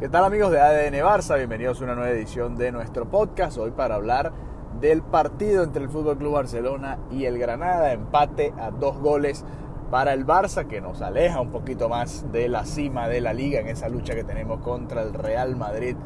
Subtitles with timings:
[0.00, 1.36] ¿Qué tal amigos de ADN Barça?
[1.36, 3.58] Bienvenidos a una nueva edición de nuestro podcast.
[3.58, 4.32] Hoy para hablar
[4.80, 7.92] del partido entre el Fútbol Club Barcelona y el Granada.
[7.92, 9.44] Empate a dos goles
[9.90, 13.58] para el Barça que nos aleja un poquito más de la cima de la liga
[13.58, 15.96] en esa lucha que tenemos contra el Real Madrid,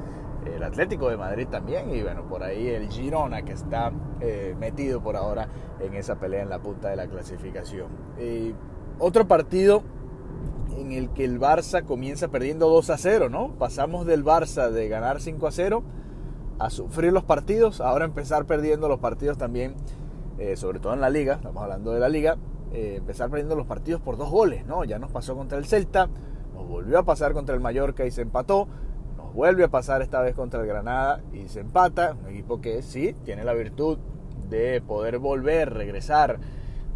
[0.46, 5.02] el Atlético de Madrid también y bueno, por ahí el Girona que está eh, metido
[5.02, 5.48] por ahora
[5.80, 7.88] en esa pelea en la punta de la clasificación.
[8.98, 9.82] otro partido
[10.77, 13.52] en el que el Barça comienza perdiendo 2 a 0, ¿no?
[13.59, 15.82] Pasamos del Barça de ganar 5 a 0
[16.58, 19.75] a sufrir los partidos, ahora empezar perdiendo los partidos también,
[20.39, 22.36] eh, sobre todo en la liga, estamos hablando de la liga,
[22.72, 24.85] eh, empezar perdiendo los partidos por dos goles, ¿no?
[24.85, 26.08] Ya nos pasó contra el Celta,
[26.54, 28.68] nos volvió a pasar contra el Mallorca y se empató,
[29.17, 32.83] nos vuelve a pasar esta vez contra el Granada y se empata, un equipo que
[32.83, 33.98] sí tiene la virtud
[34.48, 36.39] de poder volver, regresar,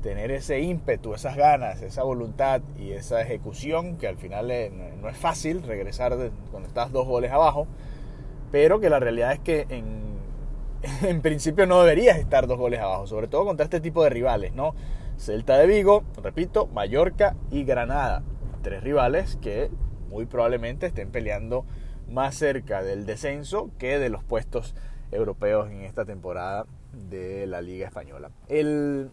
[0.07, 4.53] tener ese ímpetu, esas ganas, esa voluntad y esa ejecución, que al final
[5.03, 6.17] no es fácil regresar
[6.53, 7.67] cuando estás dos goles abajo,
[8.53, 10.17] pero que la realidad es que en,
[11.03, 14.53] en principio no deberías estar dos goles abajo, sobre todo contra este tipo de rivales,
[14.55, 14.77] ¿no?
[15.19, 18.23] Celta de Vigo, repito, Mallorca y Granada,
[18.63, 19.71] tres rivales que
[20.09, 21.65] muy probablemente estén peleando
[22.09, 24.77] más cerca del descenso que de los puestos
[25.11, 28.31] europeos en esta temporada de la Liga Española.
[28.49, 29.11] El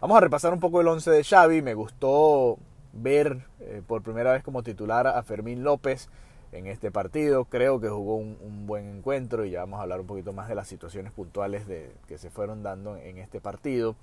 [0.00, 1.60] Vamos a repasar un poco el 11 de Xavi.
[1.60, 2.56] Me gustó
[2.92, 6.08] ver eh, por primera vez como titular a Fermín López
[6.52, 7.46] en este partido.
[7.46, 10.54] Creo que jugó un, buen encuentro y ya vamos a hablar un poquito más de
[10.54, 13.96] las situaciones puntuales de, que se fueron dando en este partido.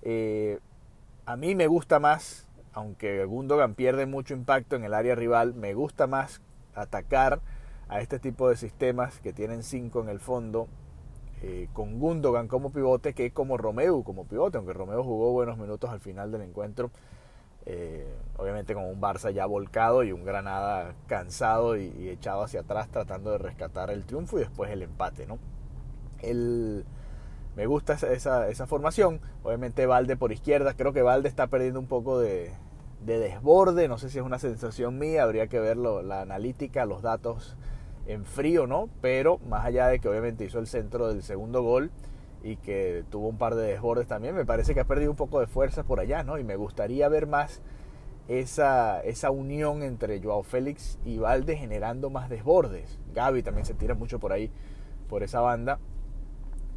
[0.00, 0.58] Eh,
[1.26, 5.74] a mí me gusta más, aunque Gundogan pierde mucho impacto en el área rival, me
[5.74, 6.40] gusta más
[6.74, 7.42] atacar
[7.88, 10.66] a este tipo de sistemas que tienen 5 en el fondo
[11.42, 15.90] eh, con Gundogan como pivote que como Romeo como pivote, aunque Romeo jugó buenos minutos
[15.90, 16.90] al final del encuentro.
[17.68, 18.06] Eh,
[18.36, 23.32] obviamente con un Barça ya volcado y un Granada cansado y, echado hacia atrás tratando
[23.32, 25.26] de rescatar el triunfo y después el empate.
[25.26, 25.38] ¿no?
[26.22, 26.84] El,
[27.56, 29.20] me gusta esa, esa, formación.
[29.42, 30.74] Obviamente Valde por izquierda.
[30.74, 32.52] Creo que Valde está perdiendo un poco de,
[33.04, 33.88] de desborde.
[33.88, 35.24] No sé si es una sensación mía.
[35.24, 37.56] Habría que ver la analítica, los datos
[38.06, 38.88] en frío, ¿no?
[39.00, 41.90] Pero más allá de que obviamente hizo el centro del segundo gol
[42.42, 45.40] y que tuvo un par de desbordes también, me parece que ha perdido un poco
[45.40, 46.38] de fuerza por allá, ¿no?
[46.38, 47.60] Y me gustaría ver más
[48.28, 52.98] esa, esa unión entre Joao Félix y Valde generando más desbordes.
[53.14, 54.50] Gaby también se tira mucho por ahí,
[55.08, 55.78] por esa banda.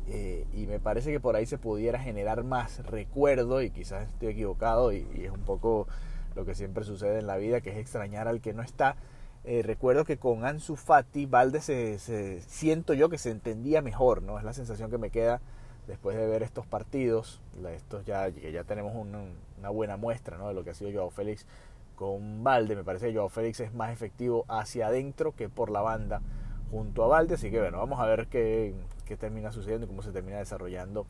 [0.07, 4.29] Eh, y me parece que por ahí se pudiera generar más recuerdo, y quizás estoy
[4.29, 5.87] equivocado, y es un poco
[6.35, 8.95] lo que siempre sucede en la vida, que es extrañar al que no está
[9.43, 11.97] eh, recuerdo que con Ansu Fati, Valde se,
[12.41, 14.37] siento yo que se entendía mejor, ¿no?
[14.37, 15.41] Es la sensación que me queda
[15.87, 17.41] después de ver estos partidos,
[17.75, 20.47] estos ya, ya tenemos una, buena muestra ¿no?
[20.47, 21.47] de lo que ha sido Joao Félix
[21.95, 22.75] con Valde.
[22.75, 26.21] Me parece que Joao Félix es más efectivo hacia adentro que por la banda
[26.69, 27.35] junto a Valde.
[27.35, 31.07] Así que bueno, vamos a ver qué, qué termina sucediendo y cómo se termina desarrollando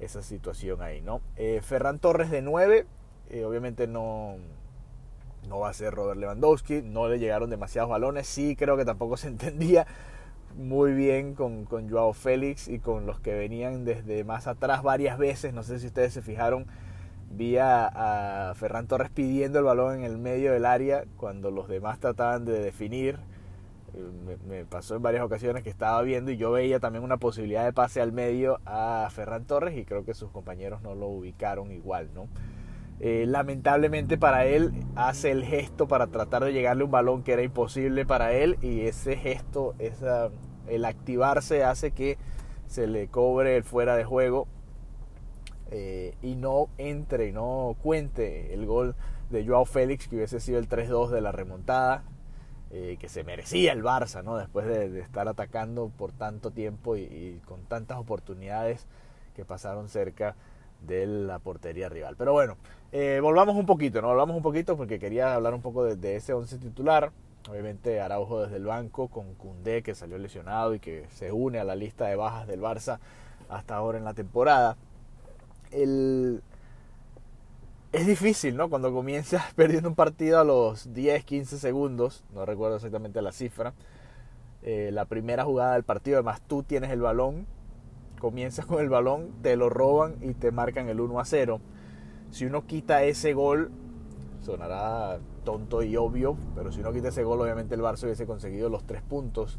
[0.00, 1.20] esa situación ahí, ¿no?
[1.36, 2.86] Eh, Ferran Torres de 9,
[3.30, 4.36] eh, obviamente no,
[5.48, 9.16] no va a ser Robert Lewandowski, no le llegaron demasiados balones, sí creo que tampoco
[9.16, 9.86] se entendía
[10.56, 15.18] muy bien con, con Joao Félix y con los que venían desde más atrás varias
[15.18, 16.66] veces, no sé si ustedes se fijaron,
[17.30, 21.98] vi a, Ferran Torres pidiendo el balón en el medio del área cuando los demás
[21.98, 23.18] trataban de definir,
[24.26, 27.64] me, me, pasó en varias ocasiones que estaba viendo y yo veía también una posibilidad
[27.64, 31.72] de pase al medio a Ferran Torres y creo que sus compañeros no lo ubicaron
[31.72, 32.26] igual, ¿no?
[33.04, 37.42] Eh, lamentablemente para él hace el gesto para tratar de llegarle un balón que era
[37.42, 40.30] imposible para él y ese gesto, esa,
[40.68, 42.16] el activarse hace que
[42.68, 44.46] se le cobre el fuera de juego
[45.72, 48.94] eh, y no entre, no cuente el gol
[49.30, 52.04] de Joao Félix que hubiese sido el 3-2 de la remontada.
[52.74, 54.38] Eh, que se merecía el Barça, ¿no?
[54.38, 58.86] Después de, estar atacando por tanto tiempo y con tantas oportunidades
[59.34, 60.36] que pasaron cerca
[60.86, 62.16] de la portería rival.
[62.16, 62.56] Pero bueno,
[62.92, 64.08] eh, volvamos un poquito, ¿no?
[64.08, 67.12] Volvamos un poquito porque quería hablar un poco de, ese 11 titular.
[67.48, 71.64] Obviamente Araujo desde el banco con Cundé que salió lesionado y que se une a
[71.64, 73.00] la lista de bajas del Barça
[73.48, 74.76] hasta ahora en la temporada.
[75.70, 76.42] El...
[77.92, 78.70] Es difícil, ¿no?
[78.70, 83.74] Cuando comienzas perdiendo un partido a los 10, 15 segundos, no recuerdo exactamente la cifra,
[84.62, 87.46] eh, la primera jugada del partido, además tú tienes el balón,
[88.22, 91.60] comienzas con el balón, te lo roban y te marcan el 1 a 0.
[92.30, 93.72] Si uno quita ese gol,
[94.42, 98.68] sonará tonto y obvio, pero si uno quita ese gol, obviamente el Barça hubiese conseguido
[98.68, 99.58] los tres puntos.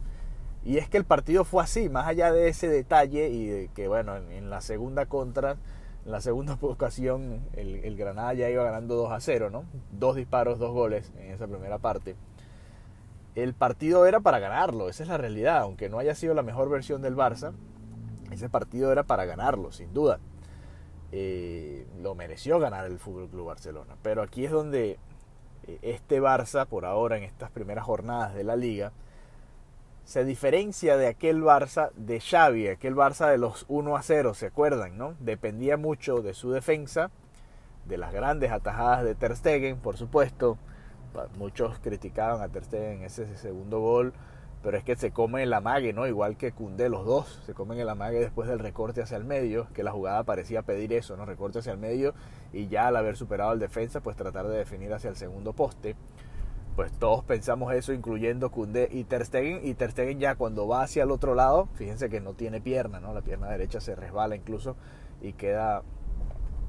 [0.64, 3.90] Y es que el partido fue así, más allá de ese detalle y de que,
[3.90, 5.58] bueno, en, la segunda contra,
[6.06, 9.66] en la segunda ocasión, el, el, Granada ya iba ganando 2 a 0, ¿no?
[9.92, 12.16] Dos disparos, dos goles en esa primera parte.
[13.36, 16.70] el partido era para ganarlo, esa es la realidad, aunque no haya sido la mejor
[16.70, 17.52] versión del Barça,
[18.34, 20.20] ese partido era para ganarlo, sin duda.
[21.12, 24.98] Eh, lo mereció ganar el Fútbol Club Barcelona, pero aquí es donde
[25.68, 28.92] eh, este Barça, por ahora en estas primeras jornadas de la liga,
[30.06, 34.48] se diferencia de aquel Barça de Xavi, aquel Barça de los 1 a 0, ¿se
[34.48, 34.98] acuerdan?
[34.98, 35.16] no?
[35.20, 37.12] Dependía mucho de su defensa,
[37.86, 40.58] de las grandes atajadas de Ter Stegen, por supuesto,
[41.38, 44.14] muchos criticaban a Ter Stegen ese segundo gol,
[44.64, 46.08] pero es que se come el amague, ¿no?
[46.08, 49.68] Igual que Cundé, los dos se comen el amague después del recorte hacia el medio,
[49.74, 51.26] que la jugada parecía pedir eso, ¿no?
[51.26, 52.14] Recorte hacia el medio
[52.54, 55.96] y ya al haber superado al defensa, pues tratar de definir hacia el segundo poste.
[56.78, 60.84] Pues todos pensamos eso, incluyendo Cundé y Ter Stegen, y Ter Stegen ya cuando va
[60.84, 63.14] hacia el otro lado, fíjense que no tiene pierna, ¿no?
[63.14, 64.76] La pierna derecha se resbala incluso
[65.22, 65.84] y queda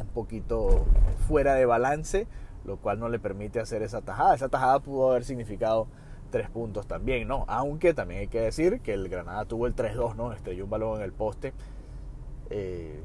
[0.00, 0.84] un poquito
[1.26, 2.26] fuera de balance
[2.64, 4.34] lo cual no le permite hacer esa tajada.
[4.34, 5.86] Esa tajada pudo haber significado
[6.34, 7.44] tres puntos también, ¿no?
[7.46, 10.32] Aunque también hay que decir que el Granada tuvo el 3-2, ¿no?
[10.32, 11.52] Estrelló un balón en el poste
[12.50, 13.00] eh,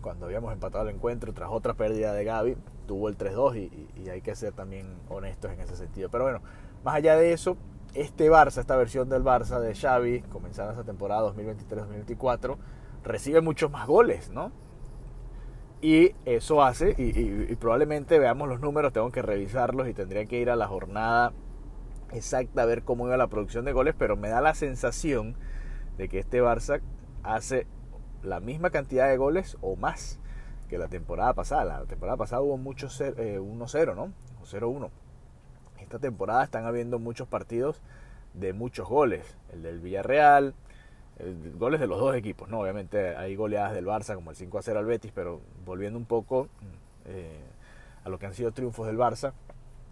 [0.00, 2.56] cuando habíamos empatado el encuentro tras otra pérdida de Gaby,
[2.86, 6.08] tuvo el 3-2 y, y, hay que ser también honestos en ese sentido.
[6.08, 6.40] Pero bueno,
[6.82, 7.58] más allá de eso,
[7.92, 12.56] este Barça, esta versión del Barça de Xavi, comenzando esa temporada 2023-2024,
[13.04, 14.50] recibe muchos más goles, ¿no?
[15.82, 20.48] Y eso hace, y, probablemente veamos los números, tengo que revisarlos y tendría que ir
[20.48, 21.34] a la jornada
[22.12, 25.36] exacta a ver cómo iba la producción de goles, pero me da la sensación
[25.96, 26.80] de que este Barça
[27.22, 27.66] hace
[28.22, 30.18] la misma cantidad de goles o más
[30.68, 31.80] que la temporada pasada.
[31.80, 34.12] La temporada pasada hubo muchos 1-0, eh, ¿no?
[34.40, 34.90] O 0-1.
[35.80, 37.82] Esta temporada están habiendo muchos partidos
[38.34, 39.36] de muchos goles.
[39.52, 40.54] El del Villarreal,
[41.58, 42.60] goles de los dos equipos, ¿no?
[42.60, 46.06] Obviamente hay goleadas del Barça como el 5 a 0 al Betis, pero volviendo un
[46.06, 46.48] poco
[47.04, 47.44] eh,
[48.04, 49.32] a lo que han sido triunfos del Barça,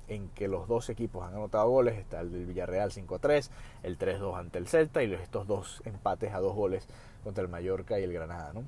[0.08, 3.50] en que los dos equipos han anotado goles, está el del Villarreal 5 a 3,
[3.82, 6.88] el 3 2 ante el Celta y estos dos empates a dos goles
[7.24, 8.64] contra el Mallorca y el Granada, ¿no?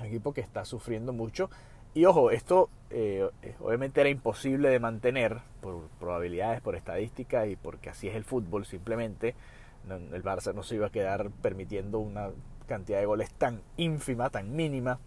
[0.00, 1.50] Un equipo que está sufriendo mucho.
[1.94, 3.28] Y ojo, esto eh,
[3.60, 8.66] obviamente era imposible de mantener por probabilidades, por estadísticas y porque así es el fútbol
[8.66, 9.34] simplemente
[10.12, 12.30] el Barça no se iba a quedar permitiendo una
[12.66, 14.98] cantidad de goles tan ínfima, tan mínima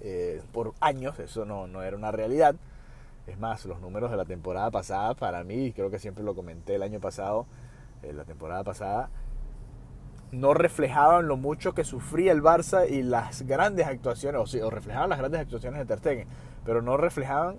[0.00, 2.56] eh, por años, eso no, no, era una realidad.
[3.26, 6.74] Es más, los números de la temporada pasada, para mí, creo que siempre lo comenté
[6.74, 7.46] el año pasado,
[8.02, 9.10] eh, la temporada pasada,
[10.30, 14.68] no reflejaban lo mucho que sufría el Barça y las grandes actuaciones, o, sí, o
[14.68, 16.26] reflejaban las grandes actuaciones de Ter
[16.64, 17.56] pero no reflejaban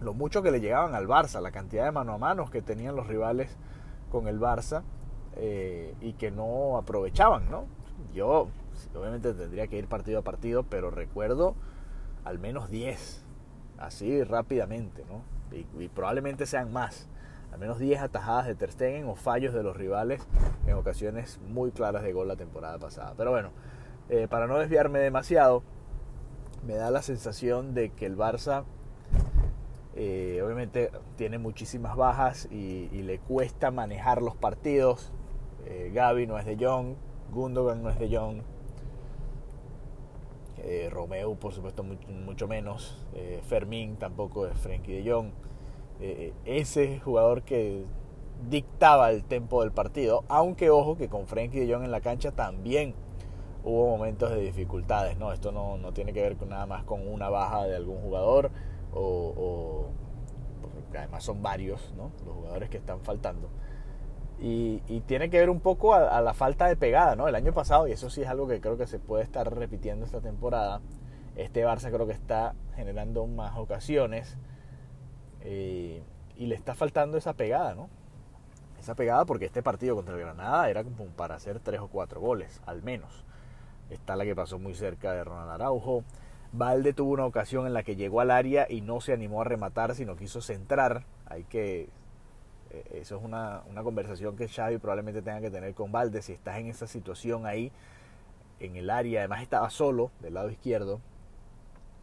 [0.00, 2.96] lo mucho que le llegaban al Barça, la cantidad de mano a manos que tenían
[2.96, 3.56] los rivales
[4.10, 4.82] con el Barça
[5.36, 7.64] eh, y que no aprovechaban, ¿no?
[8.14, 8.48] Yo
[8.94, 11.54] obviamente tendría que ir partido a partido, pero recuerdo
[12.24, 13.25] al menos 10,
[13.78, 15.22] así rápidamente, ¿no?
[15.52, 17.08] Y, probablemente sean más,
[17.52, 20.26] al menos 10 atajadas de Ter Stegen o fallos de los rivales
[20.66, 23.14] en ocasiones muy claras de gol la temporada pasada.
[23.16, 23.50] Pero bueno,
[24.08, 25.62] eh, para no desviarme demasiado,
[26.66, 28.64] me da la sensación de que el Barça
[29.98, 35.12] eh, obviamente tiene muchísimas bajas y, le cuesta manejar los partidos.
[35.64, 36.96] Eh, Gaby no es de Jong,
[37.32, 38.42] Gundogan no es de Jong,
[40.58, 40.90] eh,
[41.38, 45.30] por supuesto mucho, menos, eh, Fermín tampoco es Frenkie de Jong.
[46.44, 47.84] ese jugador que
[48.50, 52.32] dictaba el tempo del partido, aunque ojo que con Frenkie de Jong en la cancha
[52.32, 52.94] también
[53.64, 55.32] hubo momentos de dificultades, ¿no?
[55.32, 58.50] Esto no, no tiene que ver con nada más con una baja de algún jugador
[58.94, 59.86] o,
[60.62, 62.10] porque además son varios, ¿no?
[62.24, 63.48] Los jugadores que están faltando.
[64.38, 67.26] Y, tiene que ver un poco a, la falta de pegada, ¿no?
[67.28, 70.04] El año pasado, y eso sí es algo que creo que se puede estar repitiendo
[70.04, 70.80] esta temporada,
[71.36, 74.36] este Barça creo que está generando más ocasiones
[75.42, 76.02] eh,
[76.36, 77.88] y le está faltando esa pegada, ¿no?
[78.78, 82.20] Esa pegada porque este partido contra el Granada era como para hacer tres o cuatro
[82.20, 83.24] goles, al menos.
[83.90, 86.04] Está la que pasó muy cerca de Ronald Araujo.
[86.52, 89.44] Valde tuvo una ocasión en la que llegó al área y no se animó a
[89.44, 91.04] rematar, sino quiso centrar.
[91.26, 91.88] Hay que
[92.92, 96.22] eso es una, conversación que Xavi probablemente tenga que tener con Valde.
[96.22, 97.72] Si estás en esa situación ahí,
[98.60, 101.00] en el área, además estaba solo del lado izquierdo,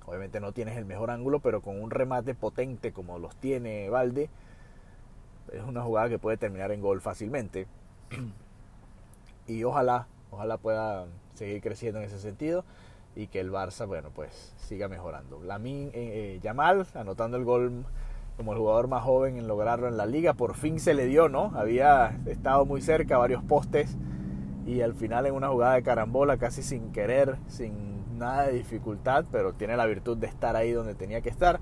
[0.06, 4.30] obviamente no tienes el mejor ángulo, pero con un remate potente como los tiene Valde,
[5.52, 7.68] es una jugada que puede terminar en gol fácilmente.
[9.46, 12.64] Y ojalá, ojalá pueda seguir creciendo en ese sentido
[13.14, 15.42] y que el Barça, bueno, pues siga mejorando.
[15.44, 17.86] Lamin eh, eh, Yamal anotando el gol
[18.38, 20.34] como el jugador más joven en lograrlo en la liga.
[20.34, 21.52] Por fin se le dio, ¿no?
[21.56, 23.98] Había estado muy cerca, varios postes,
[24.66, 29.26] y al final en una jugada de carambola, casi sin querer, sin nada de dificultad,
[29.32, 31.60] pero tiene la virtud de estar ahí donde tenía que estar,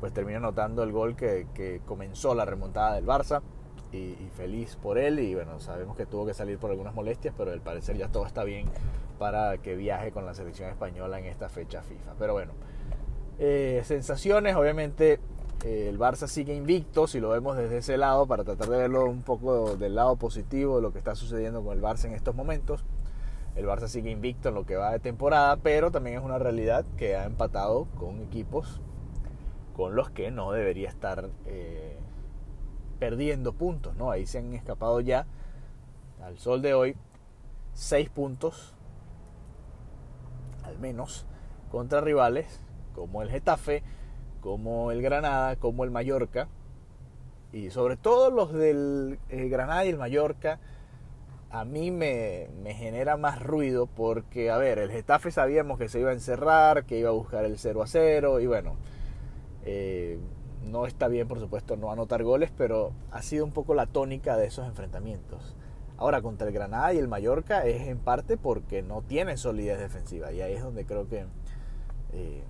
[0.00, 3.42] pues termina anotando el gol que, que comenzó la remontada del Barça.
[3.92, 7.50] y, feliz por él y bueno, sabemos que tuvo que salir por algunas molestias, pero
[7.50, 8.68] al parecer ya todo está bien
[9.18, 12.14] para que viaje con la selección española en esta fecha FIFA.
[12.18, 12.52] Pero bueno,
[13.38, 15.18] eh, sensaciones, obviamente
[15.64, 19.22] el Barça sigue invicto, si lo vemos desde ese lado, para tratar de verlo un
[19.22, 22.84] poco del lado positivo de lo que está sucediendo con el Barça en estos momentos.
[23.56, 26.84] El Barça sigue invicto en lo que va de temporada, pero también es una realidad
[26.96, 28.80] que ha empatado con equipos
[29.74, 31.98] con los que no debería estar eh,
[32.98, 34.10] perdiendo puntos, ¿no?
[34.10, 35.26] Ahí se han escapado ya,
[36.22, 36.96] al sol de hoy,
[37.72, 38.74] seis puntos,
[40.64, 41.26] al menos,
[41.70, 42.60] contra rivales
[42.94, 43.82] como el Getafe,
[44.40, 46.48] como el Granada, como el Mallorca,
[47.52, 50.60] y sobre todo los del eh, Granada y el Mallorca,
[51.50, 55.98] a mí me, me, genera más ruido porque, a ver, el Getafe sabíamos que se
[55.98, 58.76] iba a encerrar, que iba a buscar el 0 a 0, y bueno,
[59.64, 60.18] eh,
[60.62, 64.36] no está bien, por supuesto, no anotar goles, pero ha sido un poco la tónica
[64.36, 65.56] de esos enfrentamientos.
[65.96, 70.32] Ahora, contra el Granada y el Mallorca es en parte porque no tiene solidez defensiva,
[70.32, 71.26] y ahí es donde creo que...
[72.12, 72.42] Eh,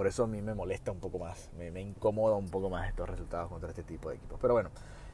[0.00, 3.06] por eso a mí me molesta un poco más, me, incomoda un poco más estos
[3.06, 4.38] resultados contra este tipo de equipos.
[4.40, 4.70] Pero bueno,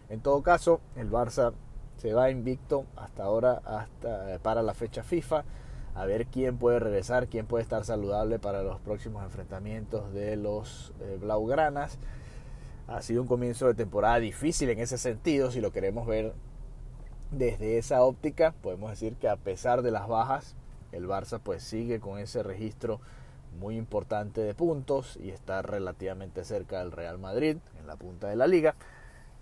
[0.08, 1.54] en todo caso, el Barça
[1.96, 5.44] se va invicto hasta ahora, hasta para la fecha FIFA
[5.96, 10.92] a ver quién puede regresar, quién puede estar saludable para los próximos enfrentamientos de los
[11.00, 11.98] eh, Blaugranas.
[12.86, 16.32] Ha sido un comienzo de temporada difícil en ese sentido, si lo queremos ver
[17.32, 20.54] desde esa óptica, podemos decir que a pesar de las bajas,
[20.92, 23.00] el Barça pues sigue con ese registro
[23.56, 28.36] muy importante de puntos y está relativamente cerca del Real Madrid en la punta de
[28.36, 28.74] la liga.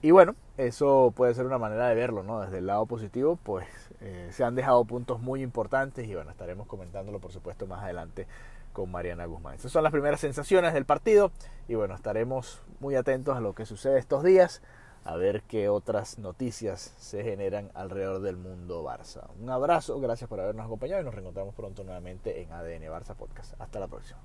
[0.03, 2.43] Y bueno, eso puede ser una manera de verlo, ¿no?
[2.43, 3.67] Desde el lado positivo, pues
[4.01, 8.27] eh, se han dejado puntos muy importantes y bueno, estaremos comentándolo por supuesto más adelante
[8.75, 9.55] con Mariana Guzmán.
[9.55, 11.33] Esas son las primeras sensaciones del partido
[11.69, 14.61] y bueno, estaremos muy atentos a lo que sucede estos días,
[15.05, 19.31] a ver qué otras noticias se generan alrededor del mundo Barça.
[19.39, 23.55] Un abrazo, gracias por habernos acompañado y nos reencontramos pronto nuevamente en ADN Barça Podcast.
[23.61, 24.21] Hasta la próxima.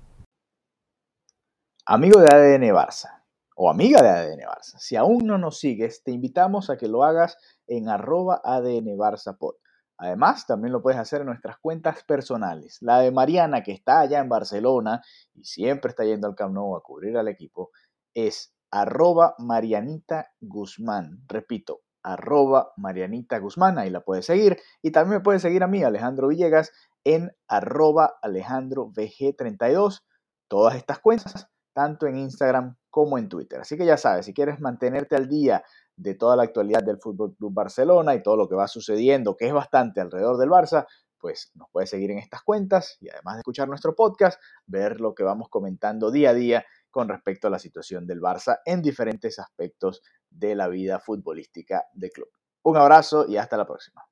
[1.86, 3.20] Amigo de ADN Barça
[3.62, 4.78] o amiga de ADN Barça.
[4.78, 9.36] Si aún no nos sigues, te invitamos a que lo hagas en arroba ADN Barça
[9.36, 9.56] Pod.
[9.98, 12.78] Además, también lo puedes hacer en nuestras cuentas personales.
[12.80, 15.02] La de Mariana, que está allá en Barcelona
[15.34, 17.70] y siempre está yendo al Camp Nou a cubrir al equipo,
[18.14, 21.22] es arroba Marianita Guzmán.
[21.26, 24.58] Repito, arroba Marianita Guzmán, ahí la puedes seguir.
[24.82, 26.72] Y también me puedes seguir a mí, Alejandro Villegas,
[27.04, 30.02] en arroba Alejandro VG32.
[30.48, 33.60] Todas estas cuentas, tanto en Instagram como en Twitter.
[33.60, 35.62] Así que ya sabes, si quieres mantenerte al día
[35.96, 39.46] de toda la actualidad del Fútbol Club Barcelona y todo lo que va sucediendo, que
[39.46, 40.86] es bastante alrededor del Barça,
[41.18, 45.14] pues nos puedes seguir en estas cuentas y además de escuchar nuestro podcast, ver lo
[45.14, 49.38] que vamos comentando día a día con respecto a la situación del Barça en diferentes
[49.38, 52.30] aspectos de la vida futbolística del club.
[52.62, 54.09] Un abrazo y hasta la próxima.